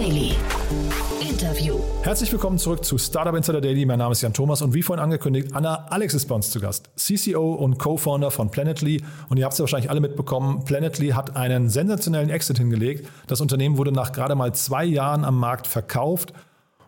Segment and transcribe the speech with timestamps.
[0.00, 0.32] Daily.
[1.20, 1.78] Interview.
[2.00, 3.84] Herzlich willkommen zurück zu Startup Insider Daily.
[3.84, 6.58] Mein Name ist Jan Thomas und wie vorhin angekündigt, Anna Alex ist bei uns zu
[6.58, 6.88] Gast.
[6.96, 9.04] CCO und Co-Founder von Planetly.
[9.28, 13.06] Und ihr habt es ja wahrscheinlich alle mitbekommen, Planetly hat einen sensationellen Exit hingelegt.
[13.26, 16.32] Das Unternehmen wurde nach gerade mal zwei Jahren am Markt verkauft.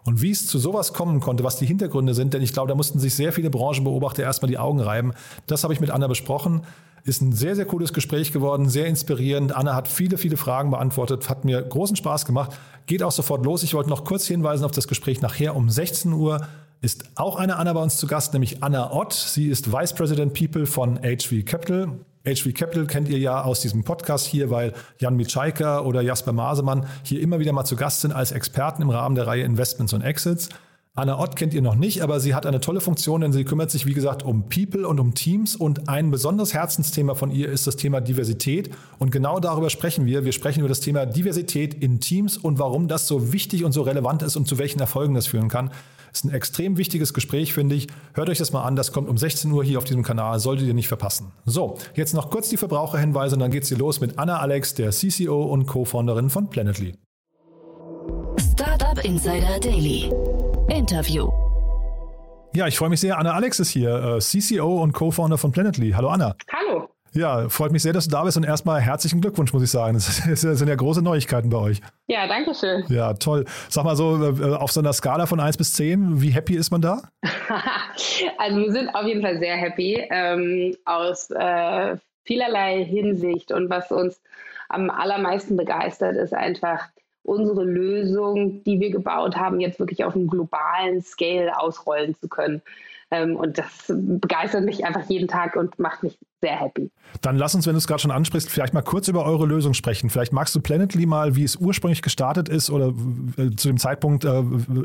[0.07, 2.75] Und wie es zu sowas kommen konnte, was die Hintergründe sind, denn ich glaube, da
[2.75, 5.13] mussten sich sehr viele Branchenbeobachter erstmal die Augen reiben.
[5.47, 6.63] Das habe ich mit Anna besprochen.
[7.05, 9.57] Ist ein sehr, sehr cooles Gespräch geworden, sehr inspirierend.
[9.57, 12.53] Anna hat viele, viele Fragen beantwortet, hat mir großen Spaß gemacht.
[12.87, 13.63] Geht auch sofort los.
[13.63, 16.47] Ich wollte noch kurz hinweisen auf das Gespräch nachher um 16 Uhr
[16.83, 19.13] ist auch eine Anna bei uns zu Gast, nämlich Anna Ott.
[19.13, 22.01] Sie ist Vice President People von HV Capital.
[22.25, 26.87] HV Capital kennt ihr ja aus diesem Podcast hier, weil Jan Mitschaiker oder Jasper Masemann
[27.05, 30.03] hier immer wieder mal zu Gast sind als Experten im Rahmen der Reihe Investments und
[30.03, 30.49] Exits.
[30.95, 33.71] Anna Ott kennt ihr noch nicht, aber sie hat eine tolle Funktion, denn sie kümmert
[33.71, 35.57] sich, wie gesagt, um People und um Teams.
[35.57, 38.69] Und ein besonderes Herzensthema von ihr ist das Thema Diversität.
[38.99, 40.27] Und genau darüber sprechen wir.
[40.27, 43.81] Wir sprechen über das Thema Diversität in Teams und warum das so wichtig und so
[43.81, 45.69] relevant ist und zu welchen Erfolgen das führen kann.
[46.11, 47.87] Das ist ein extrem wichtiges Gespräch, finde ich.
[48.13, 48.77] Hört euch das mal an.
[48.77, 50.41] Das kommt um 16 Uhr hier auf diesem Kanal.
[50.41, 51.33] Solltet ihr nicht verpassen.
[51.47, 54.91] So, jetzt noch kurz die Verbraucherhinweise und dann geht's hier los mit Anna Alex, der
[54.91, 56.93] CCO und Co-Founderin von Planetly.
[58.53, 60.11] Startup Insider Daily.
[60.73, 61.31] Interview.
[62.55, 63.19] Ja, ich freue mich sehr.
[63.19, 65.91] Anna Alex ist hier, äh, CCO und Co-Founder von Planetly.
[65.91, 66.35] Hallo Anna.
[66.51, 66.89] Hallo.
[67.13, 69.93] Ja, freut mich sehr, dass du da bist und erstmal herzlichen Glückwunsch, muss ich sagen.
[69.95, 70.07] Das
[70.41, 71.83] sind ja große Neuigkeiten bei euch.
[72.07, 72.85] Ja, danke schön.
[72.89, 73.45] Ja, toll.
[73.69, 76.71] Sag mal so, äh, auf so einer Skala von 1 bis 10, wie happy ist
[76.71, 77.03] man da?
[78.39, 83.91] also wir sind auf jeden Fall sehr happy ähm, aus äh, vielerlei Hinsicht und was
[83.93, 84.23] uns
[84.71, 86.89] am allermeisten begeistert, ist einfach,
[87.23, 92.63] unsere Lösung, die wir gebaut haben, jetzt wirklich auf einem globalen Scale ausrollen zu können.
[93.13, 96.91] Ähm, und das begeistert mich einfach jeden Tag und macht mich sehr happy.
[97.21, 99.75] Dann lass uns, wenn du es gerade schon ansprichst, vielleicht mal kurz über eure Lösung
[99.75, 100.09] sprechen.
[100.09, 102.95] Vielleicht magst du Planetly mal, wie es ursprünglich gestartet ist oder
[103.37, 104.43] äh, zu dem Zeitpunkt äh,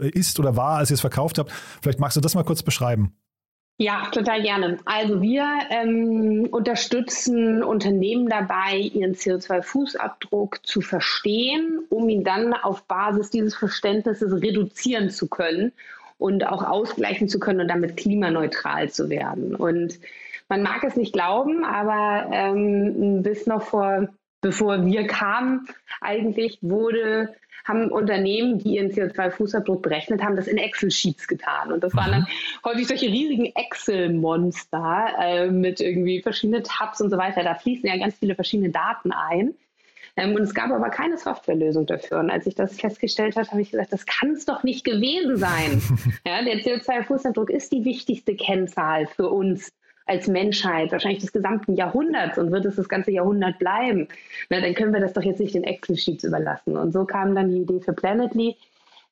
[0.10, 1.52] ist oder war, als ihr es verkauft habt.
[1.82, 3.14] Vielleicht magst du das mal kurz beschreiben.
[3.80, 4.80] Ja, total gerne.
[4.86, 13.30] Also wir ähm, unterstützen Unternehmen dabei, ihren CO2-Fußabdruck zu verstehen, um ihn dann auf Basis
[13.30, 15.74] dieses Verständnisses reduzieren zu können
[16.18, 19.54] und auch ausgleichen zu können und damit klimaneutral zu werden.
[19.54, 20.00] Und
[20.50, 24.08] man mag es nicht glauben, aber ähm, bis noch vor,
[24.42, 25.68] bevor wir kamen,
[26.02, 27.36] eigentlich wurde
[27.68, 31.72] haben Unternehmen, die ihren CO2-Fußabdruck berechnet haben, das in Excel-Sheets getan.
[31.72, 32.28] Und das waren dann mhm.
[32.66, 37.44] häufig solche riesigen Excel-Monster äh, mit irgendwie verschiedenen Tabs und so weiter.
[37.44, 39.54] Da fließen ja ganz viele verschiedene Daten ein.
[40.16, 42.20] Ähm, und es gab aber keine Softwarelösung dafür.
[42.20, 45.38] Und als ich das festgestellt habe, habe ich gesagt, das kann es doch nicht gewesen
[45.38, 45.82] sein.
[46.26, 49.72] ja, der CO2-Fußabdruck ist die wichtigste Kennzahl für uns
[50.08, 54.08] als Menschheit, wahrscheinlich des gesamten Jahrhunderts und wird es das ganze Jahrhundert bleiben,
[54.50, 56.78] na, dann können wir das doch jetzt nicht den Excel-Sheets überlassen.
[56.78, 58.56] Und so kam dann die Idee für Planetly.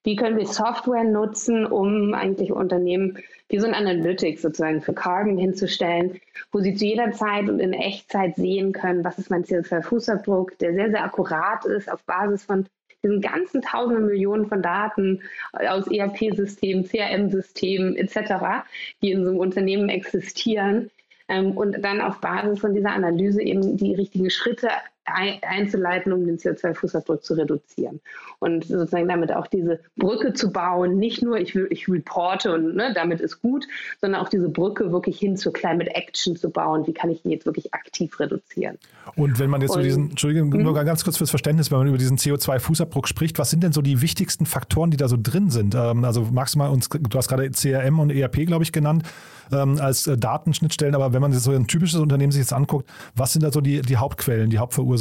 [0.04, 3.18] Wie können wir Software nutzen, um eigentlich Unternehmen
[3.50, 6.20] wie so ein Analytics sozusagen für Carbon hinzustellen,
[6.52, 10.74] wo sie zu jeder Zeit und in Echtzeit sehen können, was ist mein CO2-Fußabdruck, der
[10.74, 12.66] sehr, sehr akkurat ist auf Basis von
[13.06, 15.22] diesen ganzen tausenden Millionen von Daten
[15.54, 18.66] aus ERP-Systemen, CRM-Systemen etc.,
[19.02, 20.90] die in so einem Unternehmen existieren.
[21.28, 24.70] Ähm, und dann auf Basis von dieser Analyse eben die richtigen Schritte
[25.06, 28.02] einzuleiten, um den CO2-Fußabdruck zu reduzieren.
[28.40, 32.92] Und sozusagen damit auch diese Brücke zu bauen, nicht nur ich, ich reporte und ne,
[32.94, 33.68] damit ist gut,
[34.02, 36.86] sondern auch diese Brücke wirklich hin zur Climate Action zu bauen.
[36.88, 38.78] Wie kann ich ihn jetzt wirklich aktiv reduzieren?
[39.16, 40.86] Und wenn man jetzt und, über diesen, Entschuldigung, nur mhm.
[40.86, 44.02] ganz kurz fürs Verständnis, wenn man über diesen CO2-Fußabdruck spricht, was sind denn so die
[44.02, 45.76] wichtigsten Faktoren, die da so drin sind?
[45.76, 49.04] Ähm, also magst du mal uns, du hast gerade CRM und ERP, glaube ich, genannt,
[49.52, 53.34] ähm, als äh, Datenschnittstellen, aber wenn man so ein typisches Unternehmen sich jetzt anguckt, was
[53.34, 54.95] sind da so die, die Hauptquellen, die Hauptverursacher?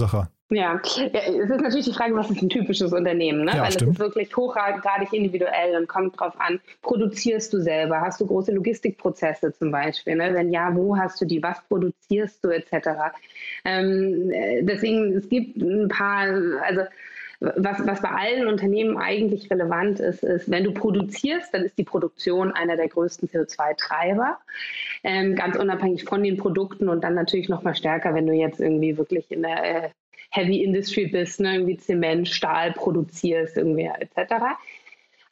[0.50, 0.80] Ja.
[0.94, 3.44] ja, es ist natürlich die Frage, was ist ein typisches Unternehmen?
[3.44, 3.52] Ne?
[3.52, 3.90] Ja, Weil stimmt.
[3.90, 8.00] es ist wirklich hochgradig individuell und kommt drauf an, produzierst du selber?
[8.00, 10.16] Hast du große Logistikprozesse zum Beispiel?
[10.16, 10.34] Ne?
[10.34, 11.42] Wenn ja, wo hast du die?
[11.42, 12.88] Was produzierst du etc.?
[13.64, 16.26] Ähm, äh, deswegen, es gibt ein paar,
[16.62, 16.82] also
[17.56, 21.84] was, was bei allen Unternehmen eigentlich relevant ist, ist, wenn du produzierst, dann ist die
[21.84, 24.38] Produktion einer der größten CO2-Treiber,
[25.02, 28.60] ähm, ganz unabhängig von den Produkten und dann natürlich noch mal stärker, wenn du jetzt
[28.60, 29.88] irgendwie wirklich in der äh,
[30.30, 34.34] Heavy Industry bist, ne, irgendwie Zement, Stahl produzierst, irgendwie etc.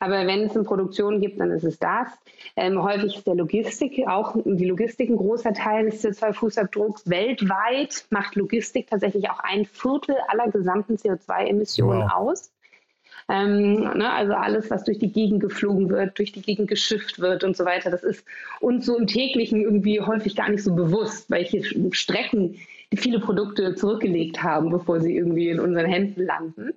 [0.02, 2.08] Aber wenn es eine Produktion gibt, dann ist es das.
[2.56, 7.08] Ähm, häufig ist der Logistik auch die Logistik ein großer Teil des CO2-Fußabdrucks.
[7.08, 12.12] Weltweit macht Logistik tatsächlich auch ein Viertel aller gesamten CO2-Emissionen wow.
[12.16, 12.50] aus.
[13.28, 17.44] Ähm, ne, also alles, was durch die Gegend geflogen wird, durch die Gegend geschifft wird
[17.44, 18.25] und so weiter, das ist
[18.58, 21.62] uns so im täglichen irgendwie häufig gar nicht so bewusst, welche
[21.93, 22.56] Strecken
[22.93, 26.72] viele Produkte zurückgelegt haben, bevor sie irgendwie in unseren Händen landen.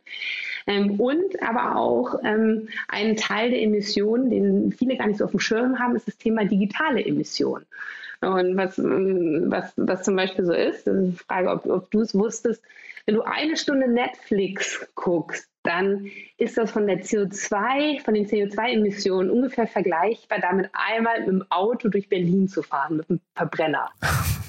[0.67, 5.31] Ähm, und aber auch ähm, ein Teil der Emissionen, den viele gar nicht so auf
[5.31, 7.65] dem Schirm haben, ist das Thema digitale Emissionen.
[8.21, 12.01] Und was, was, was zum Beispiel so ist, das ist die Frage, ob, ob du
[12.01, 12.63] es wusstest,
[13.05, 19.29] wenn du eine Stunde Netflix guckst, dann ist das von der CO2, von den CO2-Emissionen
[19.29, 23.91] ungefähr vergleichbar, damit einmal mit dem Auto durch Berlin zu fahren, mit einem Verbrenner.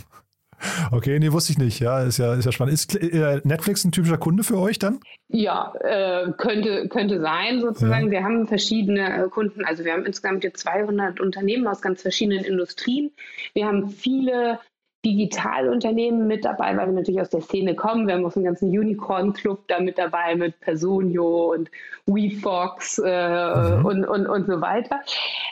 [0.90, 1.80] Okay, nee, wusste ich nicht.
[1.80, 2.74] Ja, ist ja, ist ja spannend.
[2.74, 5.00] Ist äh, Netflix ein typischer Kunde für euch dann?
[5.28, 8.06] Ja, äh, könnte, könnte sein sozusagen.
[8.06, 8.10] Ja.
[8.10, 9.64] Wir haben verschiedene äh, Kunden.
[9.64, 13.10] Also wir haben insgesamt jetzt 200 Unternehmen aus ganz verschiedenen Industrien.
[13.54, 14.60] Wir haben viele
[15.06, 18.08] Digitalunternehmen mit dabei, weil wir natürlich aus der Szene kommen.
[18.08, 21.70] Wir haben auch einen ganzen Unicorn-Club da mit dabei mit Personio und
[22.06, 23.84] WeFox äh, mhm.
[23.86, 25.00] und, und, und so weiter.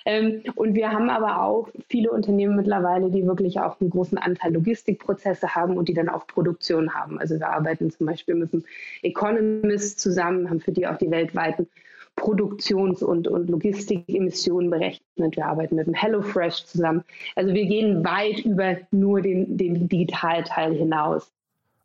[0.06, 4.52] Ähm, und wir haben aber auch viele Unternehmen mittlerweile, die wirklich auch einen großen Anteil
[4.54, 7.20] Logistikprozesse haben und die dann auch Produktion haben.
[7.20, 8.64] Also wir arbeiten zum Beispiel mit dem
[9.02, 11.68] Economist zusammen, haben für die auch die weltweiten
[12.16, 15.36] Produktions- und, und Logistikemissionen berechnet.
[15.36, 17.04] Wir arbeiten mit dem HelloFresh zusammen.
[17.36, 21.30] Also wir gehen weit über nur den, den Digitalteil hinaus.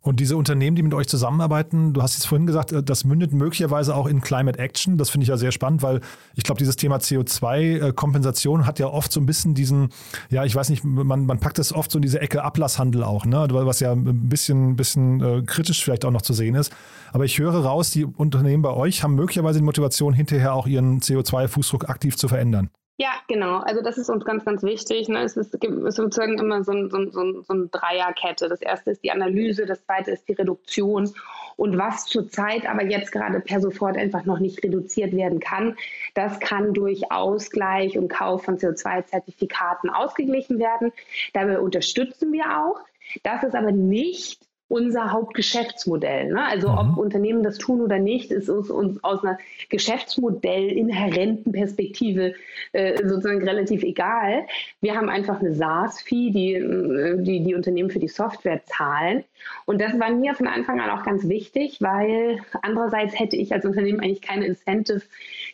[0.02, 3.34] Und diese Unternehmen, die mit euch zusammenarbeiten, du hast jetzt vorhin gesagt, äh, das mündet
[3.34, 4.98] möglicherweise auch in Climate Action.
[4.98, 6.00] Das finde ich ja sehr spannend, weil
[6.36, 9.90] ich glaube, dieses Thema CO2-Kompensation hat ja oft so ein bisschen diesen,
[10.30, 13.26] ja, ich weiß nicht, man, man packt das oft so in diese Ecke Ablasshandel auch,
[13.26, 13.48] ne?
[13.50, 16.72] was ja ein bisschen, bisschen äh, kritisch vielleicht auch noch zu sehen ist.
[17.12, 21.02] Aber ich höre raus, die Unternehmen bei euch haben möglicherweise die Motivation, hinterher auch ihren
[21.02, 22.70] CO2-Fußdruck aktiv zu verändern.
[23.02, 23.60] Ja, genau.
[23.60, 25.08] Also das ist uns ganz, ganz wichtig.
[25.08, 25.24] Ne?
[25.24, 28.50] Es ist, sozusagen immer so, ein, so, ein, so eine Dreierkette.
[28.50, 31.10] Das erste ist die Analyse, das zweite ist die Reduktion.
[31.56, 35.78] Und was zurzeit aber jetzt gerade per sofort einfach noch nicht reduziert werden kann,
[36.14, 40.92] das kann durch Ausgleich und Kauf von CO2-Zertifikaten ausgeglichen werden.
[41.32, 42.82] Dabei unterstützen wir auch.
[43.24, 46.32] Das ist aber nicht unser Hauptgeschäftsmodell.
[46.32, 46.46] Ne?
[46.46, 46.78] Also mhm.
[46.78, 49.40] ob Unternehmen das tun oder nicht, ist uns, uns aus einer
[49.70, 52.36] Geschäftsmodell inhärenten Perspektive
[52.72, 54.46] äh, sozusagen relativ egal.
[54.80, 59.24] Wir haben einfach eine SaaS-Fee, die, äh, die die Unternehmen für die Software zahlen.
[59.66, 63.66] Und das war mir von Anfang an auch ganz wichtig, weil andererseits hätte ich als
[63.66, 65.02] Unternehmen eigentlich keine Incentive,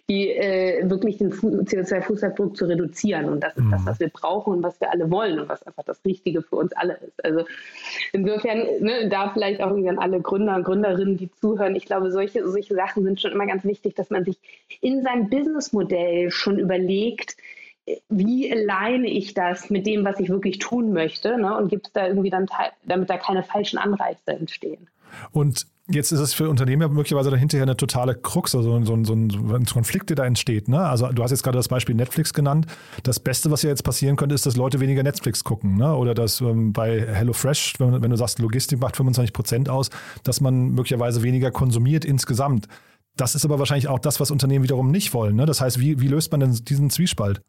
[0.09, 3.27] die äh, wirklich den CO2-Fußabdruck zu reduzieren.
[3.27, 3.71] Und das ist mhm.
[3.71, 6.57] das, was wir brauchen und was wir alle wollen und was einfach das Richtige für
[6.57, 7.25] uns alle ist.
[7.25, 7.45] Also
[8.13, 12.11] insofern, ne, da vielleicht auch irgendwie an alle Gründer und Gründerinnen, die zuhören, ich glaube,
[12.11, 14.37] solche, solche Sachen sind schon immer ganz wichtig, dass man sich
[14.81, 17.35] in seinem Businessmodell schon überlegt,
[18.09, 21.37] wie alleine ich das mit dem, was ich wirklich tun möchte?
[21.37, 21.55] Ne?
[21.57, 22.47] Und gibt es da irgendwie dann,
[22.85, 24.87] damit da keine falschen Anreize entstehen?
[25.31, 29.03] Und Jetzt ist es für Unternehmen möglicherweise dann hinterher eine totale Krux, also so, so,
[29.03, 30.67] so ein Konflikt, der da entsteht.
[30.67, 30.79] Ne?
[30.79, 32.65] Also du hast jetzt gerade das Beispiel Netflix genannt.
[33.03, 35.77] Das Beste, was ja jetzt passieren könnte, ist, dass Leute weniger Netflix gucken.
[35.77, 35.95] Ne?
[35.95, 39.91] Oder dass ähm, bei HelloFresh, wenn, wenn, du sagst, Logistik macht 25 Prozent aus,
[40.23, 42.67] dass man möglicherweise weniger konsumiert insgesamt.
[43.15, 45.35] Das ist aber wahrscheinlich auch das, was Unternehmen wiederum nicht wollen.
[45.35, 45.45] Ne?
[45.45, 47.41] Das heißt, wie, wie löst man denn diesen Zwiespalt?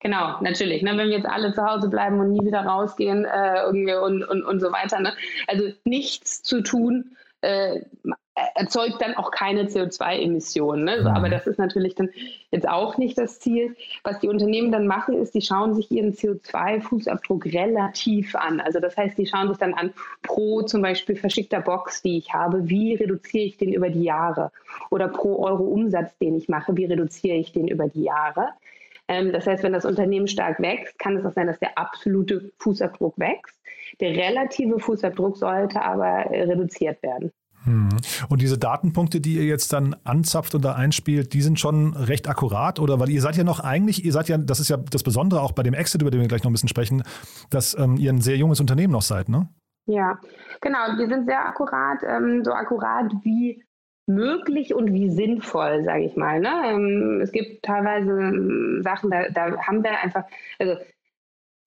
[0.00, 0.82] Genau, natürlich.
[0.82, 0.92] Ne?
[0.96, 4.42] Wenn wir jetzt alle zu Hause bleiben und nie wieder rausgehen äh, irgendwie und, und,
[4.42, 5.00] und so weiter.
[5.00, 5.12] Ne?
[5.48, 7.80] Also nichts zu tun, äh,
[8.54, 10.84] erzeugt dann auch keine CO2-Emissionen.
[10.84, 10.98] Ne?
[11.00, 11.06] Mhm.
[11.08, 12.10] Aber das ist natürlich dann
[12.50, 13.76] jetzt auch nicht das Ziel.
[14.04, 18.60] Was die Unternehmen dann machen, ist, die schauen sich ihren CO2-Fußabdruck relativ an.
[18.60, 19.92] Also das heißt, die schauen sich dann an
[20.22, 24.52] pro zum Beispiel verschickter Box, die ich habe, wie reduziere ich den über die Jahre?
[24.90, 28.50] Oder pro Euro Umsatz, den ich mache, wie reduziere ich den über die Jahre?
[29.08, 32.52] Ähm, das heißt, wenn das Unternehmen stark wächst, kann es auch sein, dass der absolute
[32.58, 33.57] Fußabdruck wächst.
[34.00, 37.32] Der relative Fußabdruck sollte aber äh, reduziert werden.
[37.64, 37.88] Hm.
[38.28, 42.28] Und diese Datenpunkte, die ihr jetzt dann anzapft und da einspielt, die sind schon recht
[42.28, 45.02] akkurat oder weil ihr seid ja noch eigentlich, ihr seid ja, das ist ja das
[45.02, 47.02] Besondere auch bei dem Exit, über den wir gleich noch ein bisschen sprechen,
[47.50, 49.48] dass ähm, ihr ein sehr junges Unternehmen noch seid, ne?
[49.86, 50.18] Ja,
[50.60, 50.96] genau.
[50.98, 53.64] Die sind sehr akkurat, ähm, so akkurat wie
[54.06, 56.40] möglich und wie sinnvoll, sage ich mal.
[56.40, 56.50] Ne?
[56.66, 60.24] Ähm, es gibt teilweise ähm, Sachen, da, da haben wir einfach,
[60.58, 60.76] also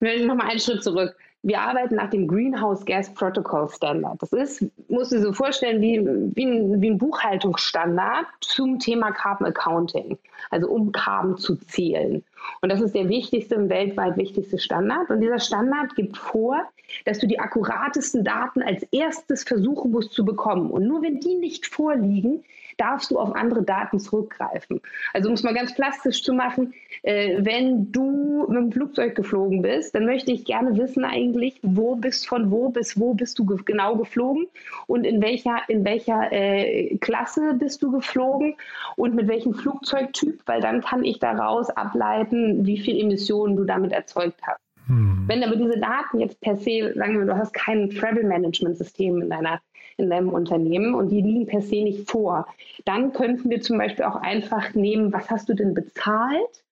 [0.00, 1.16] nochmal einen Schritt zurück.
[1.44, 4.22] Wir arbeiten nach dem Greenhouse Gas Protocol Standard.
[4.22, 6.00] Das ist, musst du dir so vorstellen, wie,
[6.36, 10.18] wie, ein, wie ein Buchhaltungsstandard zum Thema Carbon Accounting,
[10.50, 12.22] also um Carbon zu zählen.
[12.60, 15.10] Und das ist der wichtigste und weltweit wichtigste Standard.
[15.10, 16.62] Und dieser Standard gibt vor,
[17.06, 20.70] dass du die akkuratesten Daten als erstes versuchen musst zu bekommen.
[20.70, 22.44] Und nur wenn die nicht vorliegen,
[22.82, 24.80] darfst du auf andere Daten zurückgreifen.
[25.12, 29.62] Also um es mal ganz plastisch zu machen, äh, wenn du mit dem Flugzeug geflogen
[29.62, 33.46] bist, dann möchte ich gerne wissen eigentlich, wo bist von wo bis wo bist du
[33.46, 34.46] ge genau geflogen
[34.88, 38.56] und in welcher, in welcher äh, Klasse bist du geflogen
[38.96, 43.92] und mit welchem Flugzeugtyp, weil dann kann ich daraus ableiten, wie viel Emissionen du damit
[43.92, 44.60] erzeugt hast.
[44.86, 45.24] Hm.
[45.28, 49.22] Wenn aber diese Daten jetzt per se, sagen wir, du hast kein Travel Management System
[49.22, 49.60] in deiner
[50.02, 52.46] in deinem Unternehmen und die liegen per se nicht vor.
[52.84, 56.62] Dann könnten wir zum Beispiel auch einfach nehmen, was hast du denn bezahlt?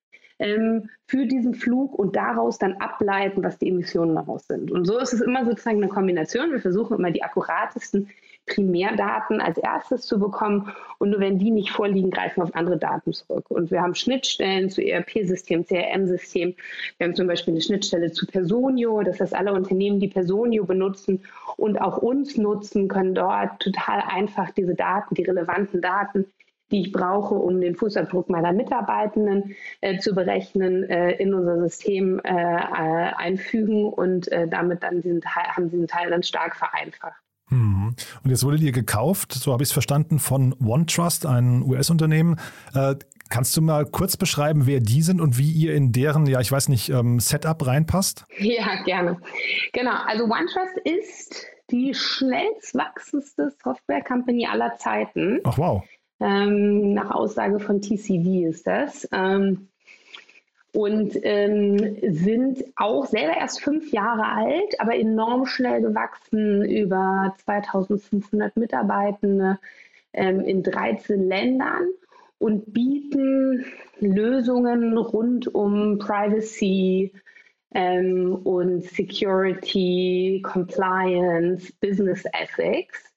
[0.41, 4.71] ähm, für diesen Flug und daraus dann ableiten, was die Emissionen daraus sind.
[4.71, 6.51] Und so ist es immer sozusagen eine Kombination.
[6.51, 8.09] Wir versuchen immer die akkuratesten
[8.53, 12.77] Primärdaten als erstes zu bekommen und nur wenn die nicht vorliegen, greifen wir auf andere
[12.77, 13.45] Daten zurück.
[13.49, 16.55] Und wir haben Schnittstellen zu ERP-Systemen, CRM-Systemen.
[16.97, 21.23] Wir haben zum Beispiel eine Schnittstelle zu Personio, das heißt, alle Unternehmen, die Personio benutzen
[21.57, 26.25] und auch uns nutzen, können dort total einfach diese Daten, die relevanten Daten
[26.71, 32.21] die ich brauche, um den Fußabdruck meiner Mitarbeitenden äh, zu berechnen, äh, in unser System
[32.23, 37.21] äh, äh einfügen und äh, damit dann diesen Teil, haben diesen Teil dann stark vereinfacht.
[37.51, 37.95] Mhm.
[38.23, 42.39] Und jetzt wurdet ihr gekauft, so habe ich es verstanden, von OneTrust, ein US-Unternehmen.
[42.73, 42.95] Äh,
[43.29, 46.51] kannst du mal kurz beschreiben, wer die sind und wie ihr in deren, ja, ich
[46.51, 48.25] weiß nicht, ähm, Setup reinpasst?
[48.39, 49.17] Ja, gerne.
[49.73, 55.39] Genau, also OneTrust ist die schnellst wachsendste Software-Company aller Zeiten.
[55.43, 55.83] Ach wow.
[56.19, 59.07] Ähm, nach Aussage von TCV ist das.
[59.11, 59.69] Ähm,
[60.73, 68.55] und ähm, sind auch selber erst fünf Jahre alt, aber enorm schnell gewachsen, über 2500
[68.55, 69.59] Mitarbeitende
[70.13, 71.89] ähm, in 13 Ländern
[72.39, 73.65] und bieten
[73.99, 77.11] Lösungen rund um Privacy
[77.73, 83.13] ähm, und Security, Compliance, Business Ethics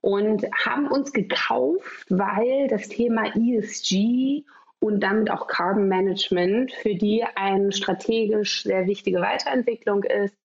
[0.00, 4.44] und haben uns gekauft, weil das Thema ESG
[4.80, 10.36] und damit auch Carbon Management für die eine strategisch sehr wichtige Weiterentwicklung ist.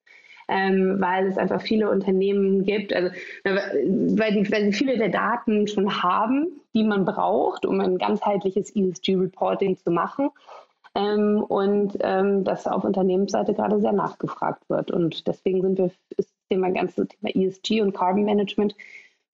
[0.51, 3.11] Ähm, weil es einfach viele Unternehmen gibt, also
[3.45, 8.75] weil, die, weil sie viele der Daten schon haben, die man braucht, um ein ganzheitliches
[8.75, 10.31] ESG-Reporting zu machen.
[10.95, 14.91] Ähm, und ähm, das auf Unternehmensseite gerade sehr nachgefragt wird.
[14.91, 18.75] Und deswegen sind wir, ist das Thema, ganze Thema ESG und Carbon Management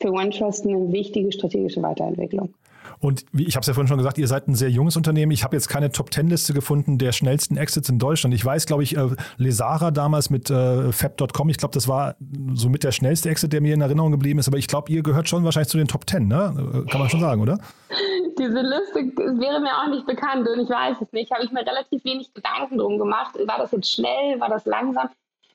[0.02, 2.54] für OneTrust eine wichtige strategische Weiterentwicklung.
[2.98, 5.32] Und wie ich habe es ja vorhin schon gesagt, ihr seid ein sehr junges Unternehmen.
[5.32, 8.34] Ich habe jetzt keine Top-10-Liste gefunden der schnellsten Exits in Deutschland.
[8.34, 12.16] Ich weiß, glaube ich, äh, Lesara damals mit äh, Fab.com, ich glaube, das war
[12.54, 14.48] so mit der schnellste Exit, der mir in Erinnerung geblieben ist.
[14.48, 16.54] Aber ich glaube, ihr gehört schon wahrscheinlich zu den Top 10, ne?
[16.56, 17.58] Äh, kann man schon sagen, oder?
[18.38, 21.30] Diese Liste wäre mir auch nicht bekannt und ich weiß es nicht.
[21.30, 23.36] Habe ich mir relativ wenig Gedanken drum gemacht.
[23.46, 24.40] War das jetzt schnell?
[24.40, 25.08] War das langsam?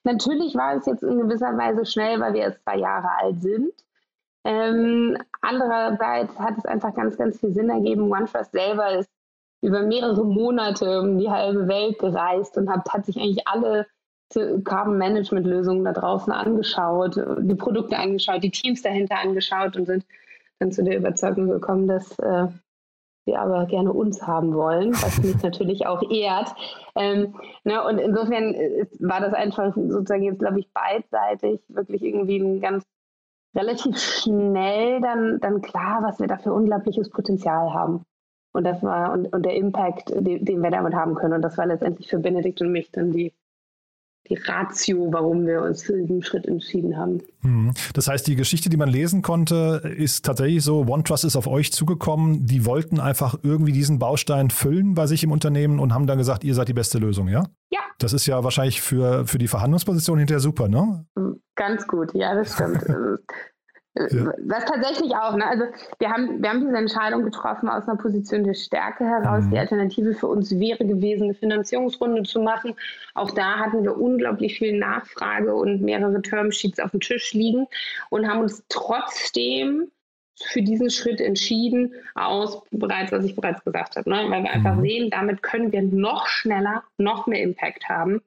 [0.03, 3.73] Natürlich war es jetzt in gewisser Weise schnell, weil wir erst zwei Jahre alt sind.
[4.45, 8.11] Ähm, andererseits hat es einfach ganz, ganz viel Sinn ergeben.
[8.11, 9.09] OneTrust selber ist
[9.61, 13.85] über mehrere Monate um die halbe Welt gereist und hat, hat sich eigentlich alle
[14.63, 20.05] Carbon Management Lösungen da draußen angeschaut, die Produkte angeschaut, die Teams dahinter angeschaut und sind
[20.59, 22.47] dann zu der Überzeugung gekommen, dass äh,
[23.25, 26.53] sie aber gerne uns haben wollen, was mich natürlich auch ehrt.
[26.95, 32.37] Ähm, ne, und insofern ist, war das einfach sozusagen jetzt, glaube ich, beidseitig wirklich irgendwie
[32.37, 32.85] ein ganz
[33.55, 38.03] relativ schnell dann, dann klar, was wir da für unglaubliches Potenzial haben.
[38.51, 41.33] Und das war, und, und der Impact, den, den wir damit haben können.
[41.33, 43.33] Und das war letztendlich für Benedikt und mich dann die,
[44.27, 47.19] die Ratio, warum wir uns für diesen Schritt entschieden haben.
[47.41, 47.73] Mhm.
[47.93, 51.71] Das heißt, die Geschichte, die man lesen konnte, ist tatsächlich so, OneTrust ist auf euch
[51.71, 56.17] zugekommen, die wollten einfach irgendwie diesen Baustein füllen bei sich im Unternehmen und haben dann
[56.17, 57.45] gesagt, ihr seid die beste Lösung, ja?
[57.99, 61.05] Das ist ja wahrscheinlich für, für die Verhandlungsposition hinterher super, ne?
[61.55, 62.83] Ganz gut, ja, das stimmt.
[63.95, 64.31] Ja.
[64.45, 65.45] Was tatsächlich auch, ne?
[65.45, 65.65] also
[65.97, 69.43] wir haben, wir haben diese Entscheidung getroffen aus einer Position der Stärke heraus.
[69.45, 69.51] Mhm.
[69.51, 72.75] Die Alternative für uns wäre gewesen, eine Finanzierungsrunde zu machen.
[73.13, 77.67] Auch da hatten wir unglaublich viel Nachfrage und mehrere Termsheets auf dem Tisch liegen
[78.09, 79.91] und haben uns trotzdem
[80.47, 84.25] für diesen Schritt entschieden, aus bereits, was ich bereits gesagt habe, ne?
[84.29, 84.81] weil wir einfach mhm.
[84.81, 88.21] sehen, damit können wir noch schneller, noch mehr Impact haben.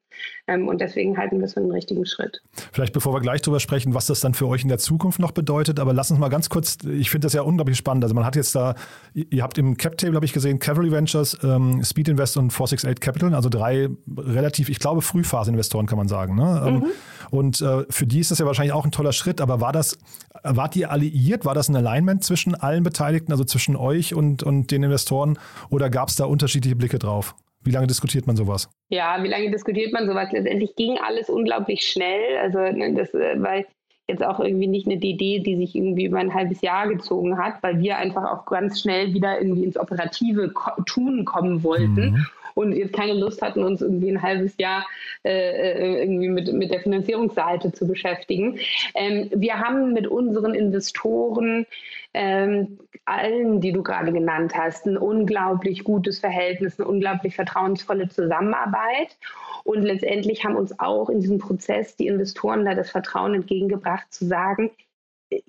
[0.47, 2.42] Ähm, und deswegen halten wir es für den richtigen Schritt.
[2.73, 5.33] Vielleicht bevor wir gleich darüber sprechen, was das dann für euch in der Zukunft noch
[5.33, 8.04] bedeutet, aber lass uns mal ganz kurz, ich finde das ja unglaublich spannend.
[8.04, 8.75] Also man hat jetzt da,
[9.14, 13.35] ihr habt im Cap-Table, habe ich gesehen, Cavalry Ventures, ähm, Speed Invest und 468 Capital,
[13.35, 16.35] also drei relativ, ich glaube, Frühphase-Investoren kann man sagen.
[16.35, 16.64] Ne?
[16.66, 16.87] Ähm, mhm.
[17.31, 19.99] Und äh, für die ist das ja wahrscheinlich auch ein toller Schritt, aber war das,
[20.42, 21.45] wart ihr alliiert?
[21.45, 25.38] War das ein Alignment zwischen allen Beteiligten, also zwischen euch und, und den Investoren
[25.71, 27.35] oder gab es da unterschiedliche Blicke drauf?
[27.64, 28.69] Wie lange diskutiert man sowas?
[28.88, 30.33] Ja, wie lange diskutiert man sowas?
[30.33, 32.38] Letztendlich ging alles unglaublich schnell.
[32.38, 33.64] Also ne, das äh, war
[34.09, 37.62] jetzt auch irgendwie nicht eine Idee, die sich irgendwie über ein halbes Jahr gezogen hat,
[37.62, 40.52] weil wir einfach auch ganz schnell wieder irgendwie ins operative
[40.87, 42.12] Tun kommen wollten.
[42.12, 44.87] Mhm und jetzt keine Lust hatten, uns irgendwie ein halbes Jahr
[45.25, 48.59] äh, äh, irgendwie mit, mit der Finanzierungsseite zu beschäftigen.
[48.94, 51.66] Ähm, wir haben mit unseren Investoren
[52.14, 59.16] ähm, allen, die du gerade genannt hast, ein unglaublich gutes Verhältnis, eine unglaublich vertrauensvolle Zusammenarbeit.
[59.64, 64.26] Und letztendlich haben uns auch in diesem Prozess die Investoren da das Vertrauen entgegengebracht, zu
[64.26, 64.71] sagen,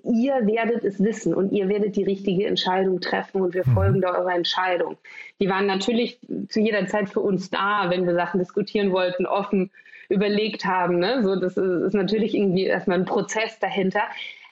[0.02, 3.74] ihr werdet es wissen und ihr werdet die richtige Entscheidung treffen und wir mhm.
[3.74, 4.96] folgen da eurer Entscheidung.
[5.40, 9.70] Die waren natürlich zu jeder Zeit für uns da, wenn wir Sachen diskutieren wollten, offen
[10.08, 10.98] überlegt haben.
[10.98, 11.22] Ne?
[11.22, 14.02] So, das ist, natürlich irgendwie erstmal ein Prozess dahinter.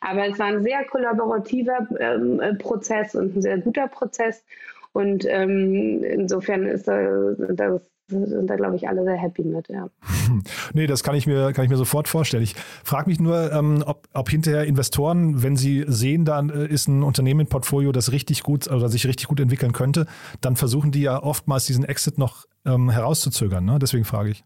[0.00, 4.44] Aber es war ein sehr kollaborativer ähm, äh, Prozess und ein sehr guter Prozess.
[4.92, 7.80] Und ähm, insofern ist da, das
[8.12, 9.88] sind da, glaube ich, alle sehr happy mit, ja.
[10.74, 12.42] Nee, das kann ich mir, kann ich mir sofort vorstellen.
[12.42, 12.54] Ich
[12.84, 17.02] frage mich nur, ähm, ob, ob hinterher Investoren, wenn sie sehen, da äh, ist ein
[17.02, 20.06] Unternehmen im Portfolio, das richtig gut oder sich richtig gut entwickeln könnte,
[20.40, 23.64] dann versuchen die ja oftmals diesen Exit noch ähm, herauszuzögern.
[23.64, 23.78] Ne?
[23.80, 24.44] Deswegen frage ich.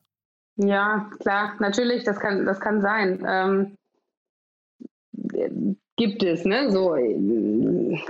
[0.57, 3.23] Ja, klar, natürlich, das kann, das kann sein.
[3.27, 3.77] Ähm,
[5.97, 6.71] gibt es, ne?
[6.71, 6.95] So,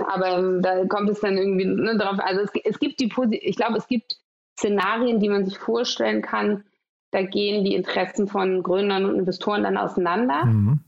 [0.05, 2.17] aber da kommt es dann irgendwie ne, drauf.
[2.19, 3.11] Also es, es gibt die
[3.41, 4.17] ich glaube, es gibt
[4.57, 6.63] Szenarien, die man sich vorstellen kann,
[7.11, 10.45] da gehen die Interessen von Gründern und Investoren dann auseinander.
[10.45, 10.79] Mhm.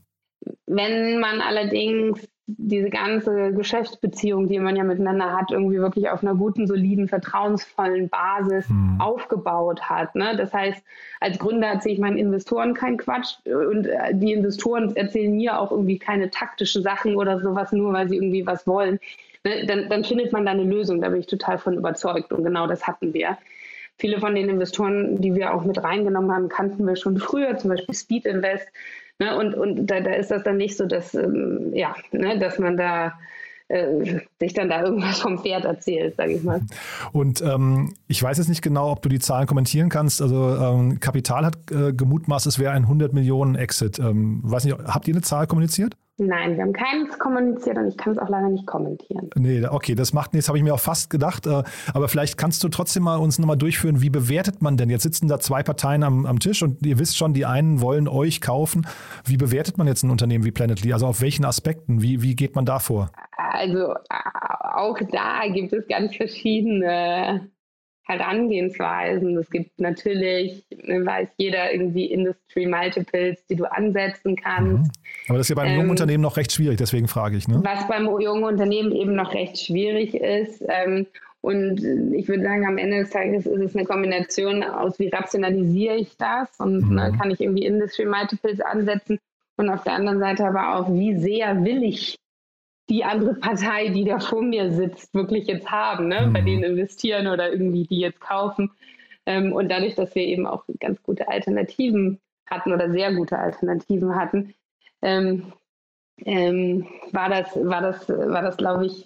[0.66, 6.34] Wenn man allerdings diese ganze Geschäftsbeziehung, die man ja miteinander hat, irgendwie wirklich auf einer
[6.34, 9.00] guten, soliden, vertrauensvollen Basis mhm.
[9.00, 10.14] aufgebaut hat.
[10.14, 10.36] Ne?
[10.36, 10.82] Das heißt,
[11.20, 15.70] als Gründer erzähle ich meinen Investoren keinen Quatsch und äh, die Investoren erzählen mir auch
[15.70, 18.98] irgendwie keine taktischen Sachen oder sowas, nur weil sie irgendwie was wollen.
[19.44, 19.66] Ne?
[19.66, 22.66] Dann, dann findet man da eine Lösung, da bin ich total von überzeugt und genau
[22.66, 23.38] das hatten wir.
[24.00, 27.70] Viele von den Investoren, die wir auch mit reingenommen haben, kannten wir schon früher, zum
[27.70, 28.66] Beispiel Speed Invest.
[29.18, 29.36] Ne?
[29.36, 32.78] Und, und da, da ist das dann nicht so, dass, ähm, ja, ne, dass man
[32.78, 33.12] da
[33.68, 36.60] äh, sich dann da irgendwas vom Pferd erzählt, sage ich mal.
[37.12, 40.20] Und ähm, ich weiß jetzt nicht genau, ob du die Zahlen kommentieren kannst.
[40.20, 43.98] Also ähm, Kapital hat äh, gemutmaßt, es wäre ein 100 Millionen Exit.
[43.98, 45.94] Ähm, weiß nicht, habt ihr eine Zahl kommuniziert?
[46.22, 49.30] Nein, wir haben keins kommuniziert und ich kann es auch leider nicht kommentieren.
[49.36, 51.46] Nee, okay, das macht nichts, habe ich mir auch fast gedacht.
[51.46, 51.62] Äh,
[51.94, 54.90] aber vielleicht kannst du trotzdem mal uns nochmal durchführen, wie bewertet man denn?
[54.90, 58.06] Jetzt sitzen da zwei Parteien am, am Tisch und ihr wisst schon, die einen wollen
[58.06, 58.86] euch kaufen.
[59.24, 60.92] Wie bewertet man jetzt ein Unternehmen wie Planetly?
[60.92, 62.02] Also auf welchen Aspekten?
[62.02, 63.10] Wie, wie geht man da vor?
[63.38, 63.94] Also
[64.74, 67.48] auch da gibt es ganz verschiedene
[68.10, 69.36] Herangehensweisen.
[69.38, 74.84] Es gibt natürlich, weiß jeder, irgendwie Industry Multiples, die du ansetzen kannst.
[74.84, 74.90] Mhm.
[75.28, 77.46] Aber das ist ja beim ähm, jungen Unternehmen noch recht schwierig, deswegen frage ich.
[77.48, 77.60] Ne?
[77.64, 80.64] Was beim jungen Unternehmen eben noch recht schwierig ist.
[80.68, 81.06] Ähm,
[81.42, 81.82] und
[82.14, 86.16] ich würde sagen, am Ende des Tages ist es eine Kombination aus, wie rationalisiere ich
[86.18, 86.94] das und mhm.
[86.96, 89.18] ne, kann ich irgendwie Industry Multiples ansetzen
[89.56, 92.19] und auf der anderen Seite aber auch, wie sehr will ich
[92.90, 96.26] die andere Partei, die da vor mir sitzt, wirklich jetzt haben, ne?
[96.26, 96.32] Mhm.
[96.32, 98.70] bei denen investieren oder irgendwie die jetzt kaufen.
[99.26, 104.16] Ähm, und dadurch, dass wir eben auch ganz gute Alternativen hatten oder sehr gute Alternativen
[104.16, 104.54] hatten,
[105.02, 105.52] ähm,
[106.24, 109.04] ähm, war das, war das, war das, glaube ich,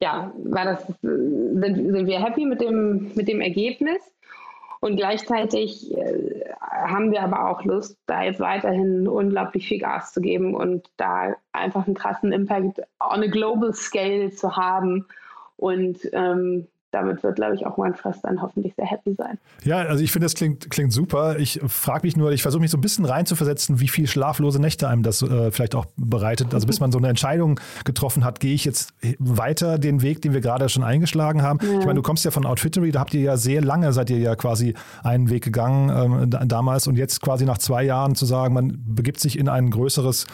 [0.00, 3.98] ja, war das, sind, sind wir happy mit dem, mit dem Ergebnis.
[4.86, 10.20] Und gleichzeitig äh, haben wir aber auch Lust, da jetzt weiterhin unglaublich viel Gas zu
[10.20, 15.04] geben und da einfach einen krassen Impact on a global scale zu haben.
[15.56, 19.38] Und ähm, damit wird, glaube ich, auch OneTrust dann hoffentlich sehr happy sein.
[19.64, 21.38] Ja, also ich finde, das klingt, klingt super.
[21.38, 24.88] Ich frage mich nur, ich versuche mich so ein bisschen reinzuversetzen, wie viel schlaflose Nächte
[24.88, 26.54] einem das äh, vielleicht auch bereitet.
[26.54, 30.32] Also bis man so eine Entscheidung getroffen hat, gehe ich jetzt weiter den Weg, den
[30.32, 31.58] wir gerade schon eingeschlagen haben.
[31.62, 31.78] Ja.
[31.80, 34.18] Ich meine, du kommst ja von Outfittery, da habt ihr ja sehr lange, seid ihr
[34.18, 38.54] ja quasi einen Weg gegangen ähm, damals und jetzt quasi nach zwei Jahren zu sagen,
[38.54, 40.26] man begibt sich in ein größeres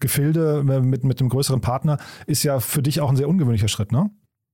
[0.00, 3.68] Gefilde äh, mit, mit einem größeren Partner, ist ja für dich auch ein sehr ungewöhnlicher
[3.68, 4.10] Schritt, ne?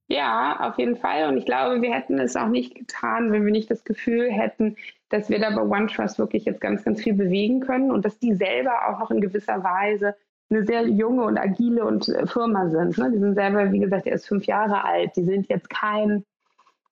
[0.06, 1.28] Ja, auf jeden Fall.
[1.28, 4.76] Und ich glaube, wir hätten es auch nicht getan, wenn wir nicht das Gefühl hätten,
[5.08, 8.34] dass wir da bei OneTrust wirklich jetzt ganz, ganz viel bewegen können und dass die
[8.34, 10.14] selber auch noch in gewisser Weise
[10.50, 12.98] eine sehr junge und agile und äh, Firma sind.
[12.98, 13.10] Ne?
[13.12, 15.16] Die sind selber, wie gesagt, erst fünf Jahre alt.
[15.16, 16.24] Die sind jetzt kein,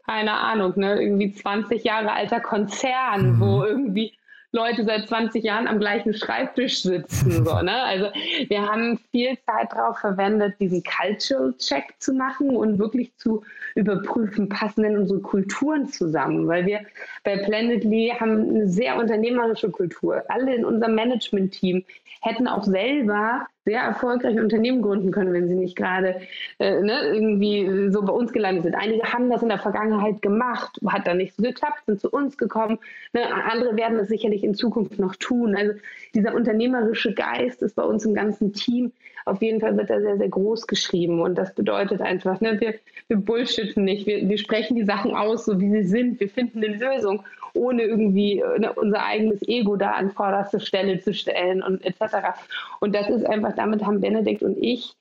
[0.06, 3.40] keine Ahnung, ne, irgendwie 20 Jahre alter Konzern, mhm.
[3.40, 4.16] wo irgendwie
[4.52, 7.44] Leute seit 20 Jahren am gleichen Schreibtisch sitzen.
[7.44, 7.82] So, ne?
[7.82, 8.06] Also
[8.48, 13.42] wir haben viel Zeit darauf verwendet, diesen Cultural Check zu machen und wirklich zu
[13.74, 16.46] überprüfen, passen denn unsere Kulturen zusammen?
[16.46, 16.80] Weil wir
[17.24, 20.22] bei Planetly haben eine sehr unternehmerische Kultur.
[20.28, 21.84] Alle in unserem Management-Team
[22.20, 26.20] hätten auch selber sehr erfolgreich Unternehmen gründen können, wenn sie nicht gerade
[26.58, 28.74] äh, ne, irgendwie so bei uns gelandet sind.
[28.74, 32.36] Einige haben das in der Vergangenheit gemacht, hat dann nicht so geklappt, sind zu uns
[32.36, 32.78] gekommen.
[33.12, 33.20] Ne,
[33.50, 35.54] andere werden es sicherlich in Zukunft noch tun.
[35.54, 35.74] Also
[36.14, 38.92] dieser unternehmerische Geist ist bei uns im ganzen Team
[39.24, 41.20] auf jeden Fall wird er sehr, sehr groß geschrieben.
[41.20, 42.74] Und das bedeutet einfach, ne, wir,
[43.08, 46.64] wir bullshitten nicht, wir, wir sprechen die Sachen aus, so wie sie sind, wir finden
[46.64, 47.22] eine Lösung
[47.54, 52.38] ohne irgendwie ne, unser eigenes Ego da an vorderste Stelle zu stellen und etc.
[52.80, 54.94] Und das ist einfach, damit haben Benedikt und ich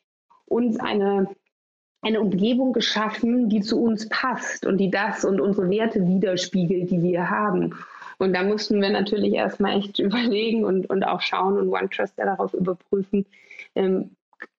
[0.45, 1.27] uns eine,
[2.01, 7.01] eine Umgebung geschaffen, die zu uns passt und die das und unsere Werte widerspiegelt, die
[7.01, 7.75] wir haben.
[8.17, 12.25] Und da mussten wir natürlich erstmal echt überlegen und, und auch schauen und OneTrust ja
[12.25, 13.25] darauf überprüfen,
[13.75, 14.15] ähm,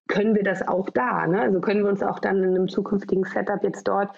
[0.08, 1.26] können wir das auch da?
[1.26, 1.40] Ne?
[1.40, 4.10] Also können wir uns auch dann in einem zukünftigen Setup jetzt dort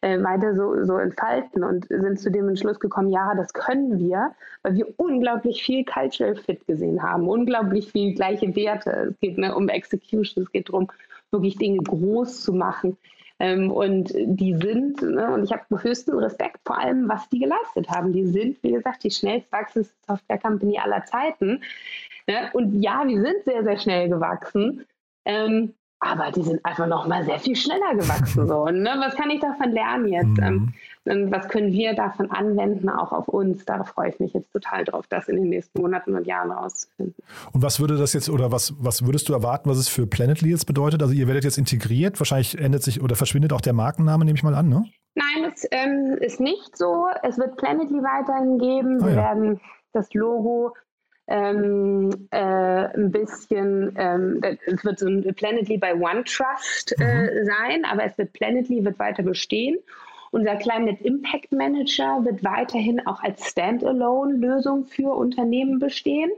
[0.00, 4.32] äh, weiter so, so entfalten und sind zu dem Entschluss gekommen, ja, das können wir,
[4.62, 8.90] weil wir unglaublich viel Cultural Fit gesehen haben, unglaublich viel gleiche Werte.
[9.10, 10.88] Es geht ne, um Execution, es geht darum,
[11.30, 12.96] wirklich Dinge groß zu machen.
[13.40, 17.88] Ähm, und die sind, ne, und ich habe höchsten Respekt vor allem, was die geleistet
[17.88, 18.12] haben.
[18.12, 21.62] Die sind, wie gesagt, die schnellst wachsende Software Company aller Zeiten.
[22.28, 22.50] Ne?
[22.52, 24.84] Und ja, wir sind sehr, sehr schnell gewachsen.
[25.24, 28.46] Ähm, aber die sind einfach noch mal sehr viel schneller gewachsen.
[28.46, 28.66] So.
[28.66, 30.38] Ne, was kann ich davon lernen jetzt?
[30.38, 30.72] Mhm.
[31.06, 33.64] Ähm, was können wir davon anwenden, auch auf uns?
[33.64, 37.16] Da freue ich mich jetzt total drauf, das in den nächsten Monaten und Jahren rauszufinden.
[37.52, 40.50] Und was würde das jetzt oder was, was würdest du erwarten, was es für Planetly
[40.50, 41.02] jetzt bedeutet?
[41.02, 44.44] Also ihr werdet jetzt integriert, wahrscheinlich ändert sich oder verschwindet auch der Markenname, nehme ich
[44.44, 44.84] mal an, ne?
[45.16, 47.08] Nein, es ähm, ist nicht so.
[47.24, 49.02] Es wird Planetly weiterhin geben.
[49.02, 49.16] Ah, wir ja.
[49.16, 49.60] werden
[49.92, 50.74] das Logo
[51.28, 57.46] ähm, äh, ein bisschen, ähm, es wird so ein Planetly by OneTrust äh, mhm.
[57.46, 59.76] sein, aber es wird Planetly wird weiter bestehen.
[60.30, 66.30] Unser Climate Impact Manager wird weiterhin auch als Standalone-Lösung für Unternehmen bestehen.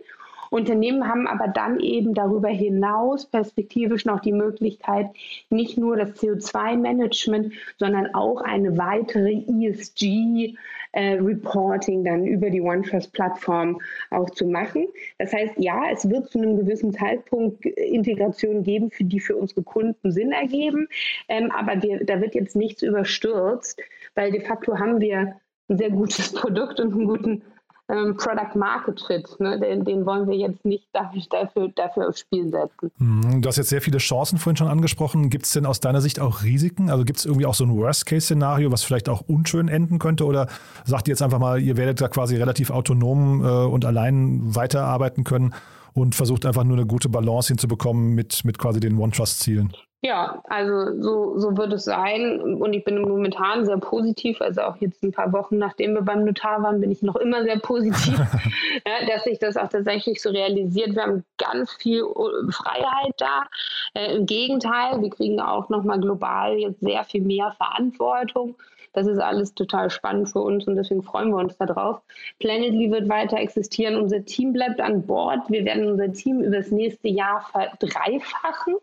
[0.50, 5.10] Unternehmen haben aber dann eben darüber hinaus perspektivisch noch die Möglichkeit,
[5.48, 10.56] nicht nur das CO2-Management, sondern auch eine weitere ESG
[10.92, 14.88] äh, dann über die OneTrust-Plattform auch zu machen.
[15.18, 19.62] Das heißt, ja, es wird zu einem gewissen Zeitpunkt Integration geben, für die für unsere
[19.62, 20.88] Kunden Sinn ergeben,
[21.28, 23.80] ähm, aber wir, da wird jetzt nichts überstürzt,
[24.14, 25.36] weil de facto haben wir
[25.68, 27.42] ein sehr gutes Produkt und einen guten
[27.90, 29.29] ähm, Product Market Fit.
[29.38, 29.59] Ne?
[29.59, 32.90] Den, den, wollen wir jetzt nicht dafür, dafür aufs Spiel setzen.
[32.98, 35.31] Mhm, du hast jetzt sehr viele Chancen vorhin schon angesprochen.
[35.31, 36.90] Gibt es denn aus deiner Sicht auch Risiken?
[36.90, 40.24] Also gibt es irgendwie auch so ein Worst-Case-Szenario, was vielleicht auch unschön enden könnte?
[40.24, 40.48] Oder
[40.85, 45.24] sagt ihr jetzt einfach mal, ihr werdet da quasi relativ autonom äh, und allein weiterarbeiten
[45.24, 45.55] können
[45.92, 49.72] und versucht einfach nur eine gute Balance hinzubekommen mit, mit quasi den OneTrust-Zielen?
[50.02, 52.40] Ja, also so, so wird es sein.
[52.40, 54.40] Und ich bin momentan sehr positiv.
[54.40, 57.42] Also auch jetzt ein paar Wochen, nachdem wir beim Notar waren, bin ich noch immer
[57.42, 58.18] sehr positiv,
[58.86, 60.94] ja, dass sich das auch tatsächlich so realisiert.
[60.94, 63.46] Wir haben ganz viel äh, Freiheit da.
[63.92, 68.56] Äh, Im Gegenteil, wir kriegen auch nochmal global jetzt sehr viel mehr Verantwortung.
[68.94, 72.00] Das ist alles total spannend für uns und deswegen freuen wir uns darauf.
[72.40, 73.96] Planetly wird weiter existieren.
[73.96, 75.48] Unser Team bleibt an Bord.
[75.48, 78.76] Wir werden unser Team über das nächste Jahr verdreifachen.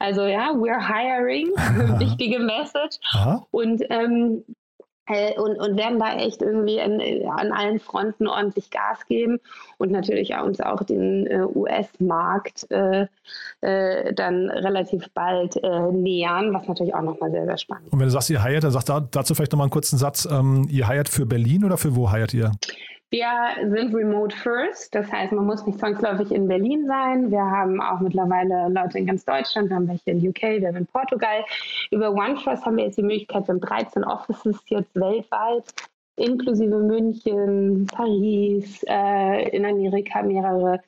[0.00, 1.48] Also ja, we're hiring,
[2.00, 2.98] wichtige Message.
[3.12, 3.46] Aha.
[3.50, 4.42] Und ähm,
[5.06, 7.00] äh, und, und, werden da echt irgendwie an,
[7.36, 9.38] an, allen Fronten ordentlich Gas geben
[9.76, 13.08] und natürlich auch uns auch den äh, US-Markt äh,
[13.60, 17.92] äh, dann relativ bald äh, nähern, was natürlich auch nochmal sehr, sehr spannend ist.
[17.92, 20.28] Und wenn du sagst, ihr heiert, dann sag da, dazu vielleicht nochmal einen kurzen Satz.
[20.30, 22.52] Ähm, ihr heiert für Berlin oder für wo heiert ihr?
[23.12, 23.26] Wir
[23.68, 27.32] sind remote first, das heißt, man muss nicht zwangsläufig in Berlin sein.
[27.32, 30.76] Wir haben auch mittlerweile Leute in ganz Deutschland, wir haben welche in UK, wir haben
[30.76, 31.44] in Portugal.
[31.90, 35.64] Über OneTrust haben wir jetzt die Möglichkeit, wir haben 13 Offices jetzt weltweit,
[36.14, 40.80] inklusive München, Paris, äh, in Amerika mehrere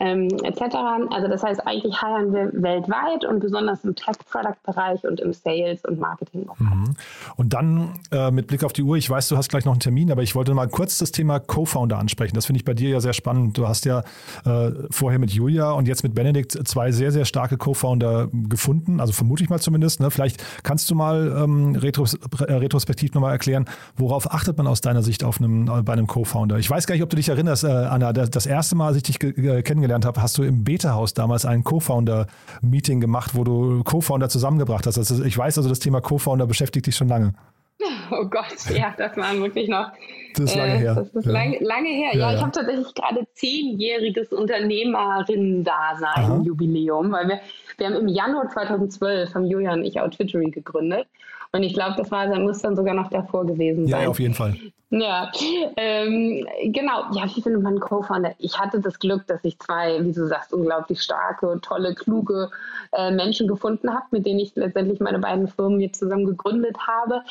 [0.00, 0.76] ähm, etc.
[1.10, 6.00] Also das heißt, eigentlich heiern wir weltweit und besonders im Tech-Product-Bereich und im Sales und
[6.00, 6.46] Marketing.
[6.58, 6.96] Mhm.
[7.36, 9.80] Und dann äh, mit Blick auf die Uhr, ich weiß, du hast gleich noch einen
[9.80, 12.34] Termin, aber ich wollte mal kurz das Thema Co-Founder ansprechen.
[12.34, 13.56] Das finde ich bei dir ja sehr spannend.
[13.56, 14.02] Du hast ja
[14.44, 19.12] äh, vorher mit Julia und jetzt mit Benedikt zwei sehr, sehr starke Co-Founder gefunden, also
[19.12, 20.00] vermute ich mal zumindest.
[20.00, 20.10] Ne?
[20.10, 25.02] Vielleicht kannst du mal ähm, retros äh, retrospektiv nochmal erklären, worauf achtet man aus deiner
[25.02, 26.58] Sicht auf einem, äh, bei einem Co-Founder?
[26.58, 28.96] Ich weiß gar nicht, ob du dich erinnerst, äh, Anna, das, das erste Mal, als
[28.96, 33.84] ich dich kennengelernt kennengelernt habe, hast du im Beta-Haus damals ein Co-Founder-Meeting gemacht, wo du
[33.84, 34.96] Co-Founder zusammengebracht hast.
[34.98, 37.34] Also ich weiß also, das Thema Co-Founder beschäftigt dich schon lange.
[38.10, 39.90] Oh Gott, ja, das war wirklich noch.
[40.36, 40.94] Das ist lange äh, her.
[40.94, 41.32] Das ist ja.
[41.32, 42.10] lange, lange her.
[42.12, 42.36] Ja, ja, ja.
[42.36, 47.40] ich habe tatsächlich gerade zehnjähriges Unternehmerinnen-Dasein-Jubiläum, weil wir,
[47.78, 51.08] wir haben im Januar 2012 haben Julian und ich Outfittery gegründet.
[51.52, 54.02] Und ich glaube, das war, muss dann sogar noch davor gewesen sein.
[54.02, 54.54] Ja, auf jeden Fall.
[54.96, 55.32] Ja,
[55.76, 57.10] ähm, genau.
[57.12, 58.34] Ja, wie findet man Co-Founder?
[58.38, 62.48] Ich hatte das Glück, dass ich zwei, wie du sagst, unglaublich starke, tolle, kluge
[62.92, 67.22] äh, Menschen gefunden habe, mit denen ich letztendlich meine beiden Firmen jetzt zusammen gegründet habe.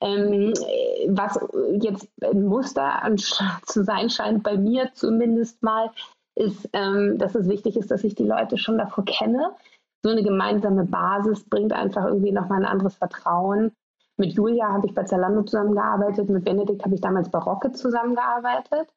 [0.00, 0.54] Ähm,
[1.08, 1.40] was
[1.80, 3.02] jetzt ein Muster
[3.66, 5.90] zu sein scheint, bei mir zumindest mal,
[6.36, 9.56] ist, ähm, dass es wichtig ist, dass ich die Leute schon davor kenne
[10.04, 13.72] so eine gemeinsame Basis bringt einfach irgendwie nochmal ein anderes Vertrauen.
[14.18, 18.88] Mit Julia habe ich bei Zalando zusammengearbeitet, mit Benedikt habe ich damals bei Rocket zusammengearbeitet.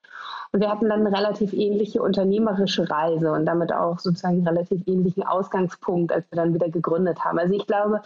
[0.52, 4.82] Und wir hatten dann eine relativ ähnliche unternehmerische Reise und damit auch sozusagen einen relativ
[4.88, 7.38] ähnlichen Ausgangspunkt, als wir dann wieder gegründet haben.
[7.38, 8.02] Also ich glaube,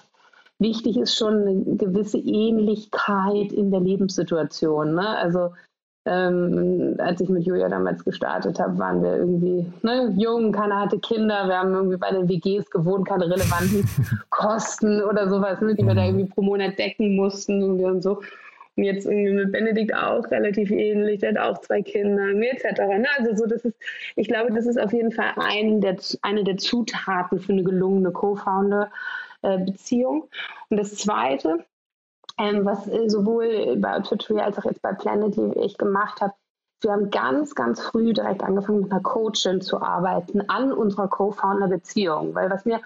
[0.60, 4.94] wichtig ist schon eine gewisse Ähnlichkeit in der Lebenssituation.
[4.94, 5.08] Ne?
[5.18, 5.52] Also
[6.08, 11.00] Ähm, als ich mit Julia damals gestartet habe, waren wir irgendwie ne, jung, keiner hatte
[11.00, 13.90] Kinder, wir haben irgendwie bei den WGs gewohnt, keine relevanten
[14.30, 16.10] Kosten oder sowas, ne, die wir da mhm.
[16.10, 18.22] irgendwie pro Monat decken mussten und so.
[18.76, 22.82] Und jetzt irgendwie mit Benedikt auch relativ ähnlich, der hat auch zwei Kinder, etc.
[22.82, 23.08] Ne?
[23.18, 23.78] Also so, das ist,
[24.16, 28.12] ich glaube, das ist auf jeden Fall ein der, eine der Zutaten für eine gelungene
[28.12, 30.28] Co-Founder-Beziehung.
[30.70, 31.64] Und das Zweite,
[32.38, 36.34] ähm, was äh, sowohl bei Tutorial als auch jetzt bei Planetly ich gemacht habe,
[36.82, 42.36] wir haben ganz, ganz früh direkt angefangen, mit einer Coachin zu arbeiten an unserer Co-Founder-Beziehung.
[42.36, 42.82] Weil was mir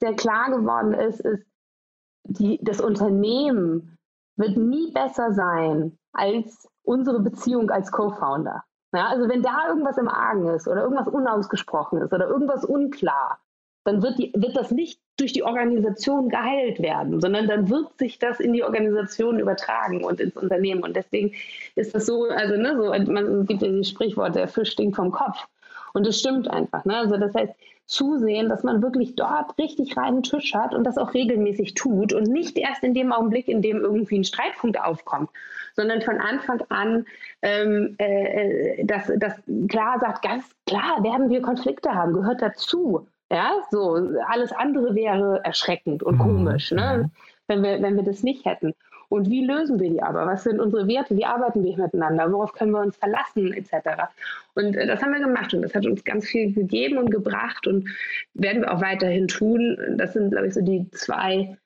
[0.00, 1.44] sehr klar geworden ist, ist,
[2.24, 3.96] die, das Unternehmen
[4.36, 8.64] wird nie besser sein als unsere Beziehung als Co-Founder.
[8.94, 13.40] Ja, also wenn da irgendwas im Argen ist oder irgendwas unausgesprochen ist oder irgendwas unklar,
[13.84, 18.18] dann wird, die, wird das nicht durch die Organisation geheilt werden, sondern dann wird sich
[18.18, 20.82] das in die Organisation übertragen und ins Unternehmen.
[20.82, 21.32] Und deswegen
[21.76, 25.12] ist das so, also ne, so, man gibt ja dieses Sprichwort, der Fisch stinkt vom
[25.12, 25.46] Kopf.
[25.92, 26.84] Und das stimmt einfach.
[26.84, 26.96] Ne?
[26.96, 27.54] Also das heißt,
[27.86, 32.24] zusehen, dass man wirklich dort richtig reinen Tisch hat und das auch regelmäßig tut und
[32.24, 35.28] nicht erst in dem Augenblick, in dem irgendwie ein Streitpunkt aufkommt,
[35.76, 37.06] sondern von Anfang an,
[37.42, 39.34] ähm, äh, äh dass, dass
[39.68, 43.06] klar sagt, ganz klar werden wir Konflikte haben, gehört dazu.
[43.30, 43.94] Ja, so
[44.28, 46.22] alles andere wäre erschreckend und mhm.
[46.22, 47.10] komisch, ne?
[47.46, 48.74] wenn, wir, wenn wir das nicht hätten.
[49.08, 50.26] Und wie lösen wir die aber?
[50.26, 51.16] Was sind unsere Werte?
[51.16, 52.32] Wie arbeiten wir miteinander?
[52.32, 54.08] Worauf können wir uns verlassen, etc.
[54.54, 57.66] Und äh, das haben wir gemacht und das hat uns ganz viel gegeben und gebracht
[57.66, 57.88] und
[58.34, 59.76] werden wir auch weiterhin tun.
[59.98, 61.56] Das sind, glaube ich, so die zwei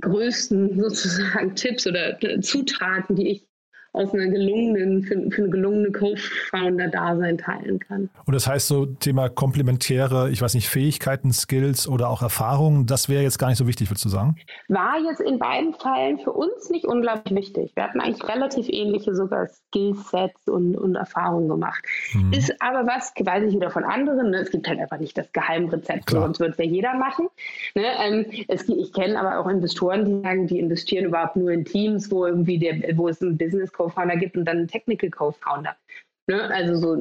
[0.00, 3.48] größten sozusagen Tipps oder äh, Zutaten, die ich
[3.94, 8.10] aus einer gelungenen, für, für eine gelungene Co-Founder-Dasein teilen kann.
[8.26, 13.08] Und das heißt so Thema komplementäre, ich weiß nicht, Fähigkeiten, Skills oder auch Erfahrungen, das
[13.08, 14.36] wäre jetzt gar nicht so wichtig, würdest du sagen?
[14.68, 17.72] War jetzt in beiden Fällen für uns nicht unglaublich wichtig.
[17.76, 21.84] Wir hatten eigentlich relativ ähnliche sogar Skillsets und, und Erfahrungen gemacht.
[22.14, 22.32] Mhm.
[22.32, 24.38] Ist aber was, weiß ich wieder von anderen, ne?
[24.38, 26.22] es gibt halt einfach nicht das Geheimrezept, Klar.
[26.22, 27.28] sonst würde es ja jeder machen.
[27.74, 27.84] Ne?
[28.00, 32.10] Ähm, es, ich kenne aber auch Investoren, die sagen, die investieren überhaupt nur in Teams,
[32.10, 35.76] wo irgendwie der, wo es ein Business Co-Founder gibt und dann einen Technical Co-Founder.
[36.26, 36.42] Ne?
[36.42, 36.92] Also so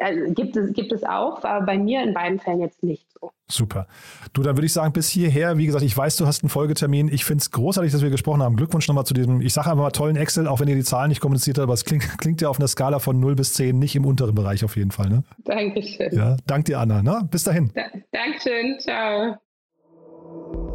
[0.00, 3.30] also gibt, es, gibt es auch, war bei mir in beiden Fällen jetzt nicht so.
[3.50, 3.86] Super.
[4.32, 7.08] Du, dann würde ich sagen, bis hierher, wie gesagt, ich weiß, du hast einen Folgetermin.
[7.12, 8.56] Ich finde es großartig, dass wir gesprochen haben.
[8.56, 11.10] Glückwunsch nochmal zu diesem, ich sage einfach mal tollen Excel, auch wenn ihr die Zahlen
[11.10, 13.78] nicht kommuniziert habt, aber es klingt, klingt ja auf einer Skala von 0 bis 10
[13.78, 15.10] nicht im unteren Bereich auf jeden Fall.
[15.10, 15.24] Ne?
[15.44, 16.14] Dankeschön.
[16.14, 17.02] Ja, dank dir, Anna.
[17.02, 17.28] Ne?
[17.30, 17.70] Bis dahin.
[17.74, 18.80] Da, Dankeschön.
[18.80, 19.36] Ciao.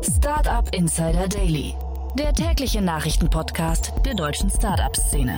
[0.04, 1.74] Startup Insider Daily
[2.18, 5.38] der tägliche Nachrichtenpodcast der deutschen Startup-Szene.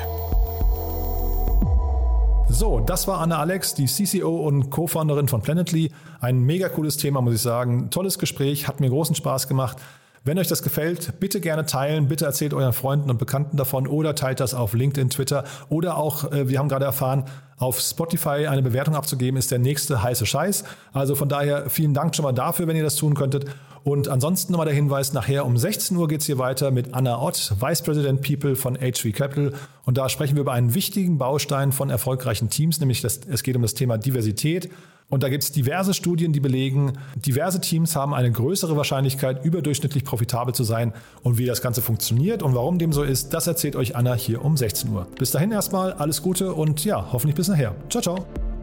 [2.47, 5.91] So, das war Anna Alex, die CCO und Co-Founderin von Planetly.
[6.21, 7.89] Ein mega cooles Thema, muss ich sagen.
[7.89, 9.77] Tolles Gespräch, hat mir großen Spaß gemacht.
[10.23, 14.15] Wenn euch das gefällt, bitte gerne teilen, bitte erzählt euren Freunden und Bekannten davon oder
[14.15, 17.25] teilt das auf LinkedIn, Twitter oder auch, äh, wir haben gerade erfahren,
[17.57, 20.63] auf Spotify eine Bewertung abzugeben, ist der nächste heiße Scheiß.
[20.93, 23.45] Also von daher vielen Dank schon mal dafür, wenn ihr das tun könntet.
[23.83, 27.21] Und ansonsten nochmal der Hinweis, nachher um 16 Uhr geht es hier weiter mit Anna
[27.21, 29.53] Ott, Vice President People von HV Capital.
[29.85, 33.55] Und da sprechen wir über einen wichtigen Baustein von erfolgreichen Teams, nämlich das, es geht
[33.55, 34.69] um das Thema Diversität.
[35.09, 40.03] Und da gibt es diverse Studien, die belegen, diverse Teams haben eine größere Wahrscheinlichkeit, überdurchschnittlich
[40.03, 40.93] profitabel zu sein.
[41.23, 44.45] Und wie das Ganze funktioniert und warum dem so ist, das erzählt euch Anna hier
[44.45, 45.07] um 16 Uhr.
[45.17, 47.75] Bis dahin erstmal alles Gute und ja, hoffentlich bis nachher.
[47.89, 48.58] Ciao, ciao.